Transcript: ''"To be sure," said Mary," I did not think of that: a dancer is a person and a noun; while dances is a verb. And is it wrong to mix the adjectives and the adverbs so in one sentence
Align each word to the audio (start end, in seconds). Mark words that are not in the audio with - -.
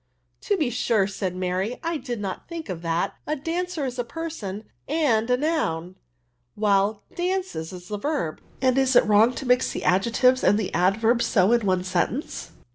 ''"To 0.47 0.57
be 0.57 0.71
sure," 0.71 1.05
said 1.05 1.35
Mary," 1.35 1.79
I 1.83 1.97
did 1.97 2.19
not 2.19 2.47
think 2.49 2.69
of 2.69 2.81
that: 2.81 3.13
a 3.27 3.35
dancer 3.35 3.85
is 3.85 3.99
a 3.99 4.03
person 4.03 4.63
and 4.87 5.29
a 5.29 5.37
noun; 5.37 5.93
while 6.55 7.03
dances 7.13 7.71
is 7.71 7.91
a 7.91 7.99
verb. 7.99 8.41
And 8.63 8.79
is 8.79 8.95
it 8.95 9.05
wrong 9.05 9.35
to 9.35 9.45
mix 9.45 9.71
the 9.73 9.83
adjectives 9.83 10.43
and 10.43 10.57
the 10.57 10.73
adverbs 10.73 11.27
so 11.27 11.51
in 11.51 11.67
one 11.67 11.83
sentence 11.83 12.49